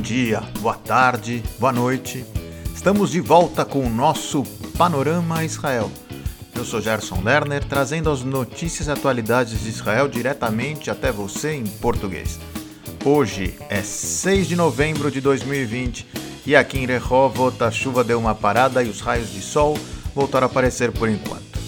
[0.00, 2.24] dia, boa tarde, boa noite.
[2.74, 4.44] Estamos de volta com o nosso
[4.76, 5.90] Panorama Israel.
[6.54, 11.64] Eu sou Gerson Lerner, trazendo as notícias e atualidades de Israel diretamente até você em
[11.64, 12.38] português.
[13.04, 16.06] Hoje é 6 de novembro de 2020
[16.46, 19.76] e aqui em Rehovot a chuva deu uma parada e os raios de sol
[20.14, 21.58] voltaram a aparecer por enquanto.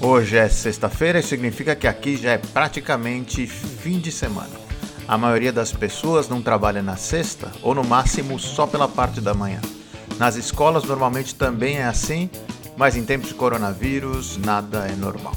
[0.00, 4.65] Hoje é sexta-feira e significa que aqui já é praticamente fim de semana.
[5.08, 9.32] A maioria das pessoas não trabalha na sexta ou no máximo só pela parte da
[9.32, 9.60] manhã.
[10.18, 12.28] Nas escolas normalmente também é assim,
[12.76, 15.34] mas em tempos de coronavírus nada é normal.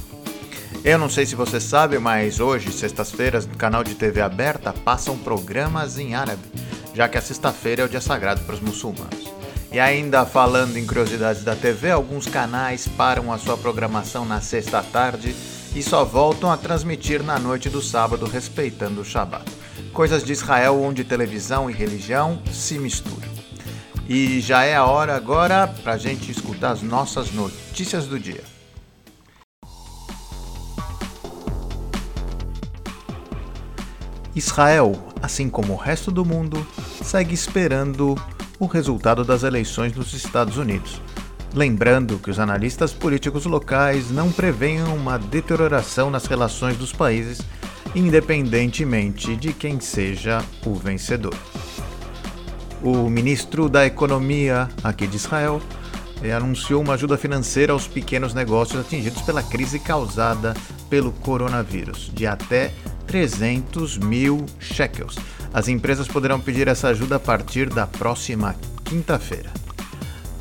[0.83, 5.17] Eu não sei se você sabe, mas hoje, sextas-feiras, no canal de TV aberta passam
[5.17, 6.41] programas em árabe,
[6.95, 9.29] já que a sexta-feira é o dia sagrado para os muçulmanos.
[9.71, 14.81] E ainda falando em curiosidades da TV, alguns canais param a sua programação na sexta
[14.81, 15.35] tarde
[15.75, 19.59] e só voltam a transmitir na noite do sábado, respeitando o Shabat
[19.99, 23.27] coisas de Israel onde televisão e religião se misturam.
[24.07, 28.43] E já é a hora agora para a gente escutar as nossas notícias do dia.
[34.35, 36.65] Israel, assim como o resto do mundo,
[37.04, 38.15] segue esperando
[38.57, 41.01] o resultado das eleições nos Estados Unidos.
[41.53, 47.39] Lembrando que os analistas políticos locais não preveem uma deterioração nas relações dos países
[47.95, 51.35] independentemente de quem seja o vencedor.
[52.81, 55.61] O ministro da Economia aqui de Israel
[56.23, 60.55] eh, anunciou uma ajuda financeira aos pequenos negócios atingidos pela crise causada
[60.89, 62.71] pelo coronavírus, de até
[63.05, 65.16] 300 mil shekels.
[65.53, 68.55] As empresas poderão pedir essa ajuda a partir da próxima
[68.85, 69.59] quinta-feira.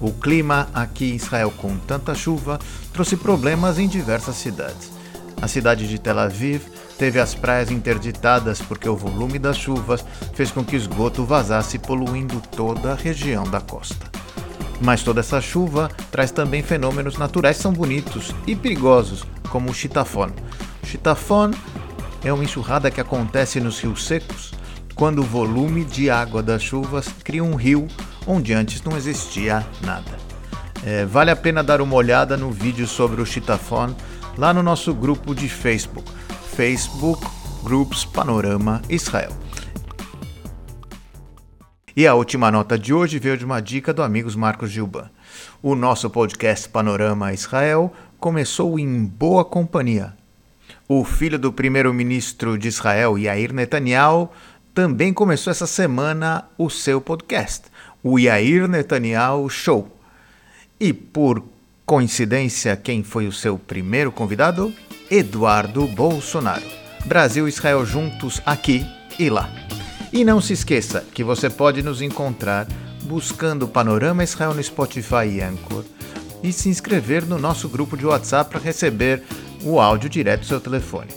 [0.00, 2.58] O clima aqui em Israel, com tanta chuva,
[2.92, 4.92] trouxe problemas em diversas cidades.
[5.41, 6.62] A cidade de Tel Aviv
[6.96, 10.04] teve as praias interditadas porque o volume das chuvas
[10.34, 14.06] fez com que o esgoto vazasse, poluindo toda a região da costa.
[14.81, 19.75] Mas toda essa chuva traz também fenômenos naturais que são bonitos e perigosos, como o
[19.75, 20.34] chitafone.
[20.82, 21.56] O chitafone
[22.22, 24.53] é uma enxurrada que acontece nos rios secos
[24.94, 27.86] quando o volume de água das chuvas cria um rio
[28.28, 30.19] onde antes não existia nada.
[30.84, 33.97] É, vale a pena dar uma olhada no vídeo sobre o chitafone
[34.37, 36.09] lá no nosso grupo de Facebook.
[36.55, 37.27] Facebook
[37.65, 39.33] Groups Panorama Israel.
[41.97, 45.10] E a última nota de hoje veio de uma dica do Amigos Marcos Gilban.
[45.62, 50.12] O nosso podcast Panorama Israel começou em boa companhia.
[50.87, 54.31] O filho do primeiro-ministro de Israel, Yair Netanyahu,
[54.78, 57.65] também começou essa semana o seu podcast,
[58.03, 59.88] o Yair Netanyahu Show.
[60.78, 61.42] E por
[61.84, 64.72] coincidência, quem foi o seu primeiro convidado?
[65.10, 66.64] Eduardo Bolsonaro.
[67.06, 68.86] Brasil e Israel juntos aqui
[69.19, 69.50] e lá.
[70.12, 72.66] E não se esqueça que você pode nos encontrar
[73.04, 75.84] buscando Panorama Israel no Spotify e Anchor
[76.42, 79.22] e se inscrever no nosso grupo de WhatsApp para receber
[79.62, 81.09] o áudio direto do seu telefone.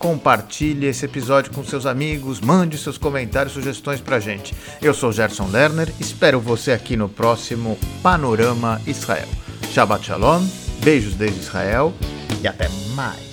[0.00, 4.54] Compartilhe esse episódio com seus amigos, mande seus comentários, sugestões pra gente.
[4.80, 9.28] Eu sou Gerson Lerner, espero você aqui no próximo Panorama Israel.
[9.70, 10.42] Shabbat Shalom,
[10.82, 11.92] beijos desde Israel
[12.42, 13.29] e até mais.